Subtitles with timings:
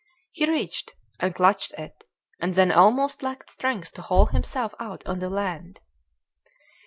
[0.31, 2.05] He reached, and clutched it,
[2.39, 5.79] and then almost lacked strength to haul himself out on the land.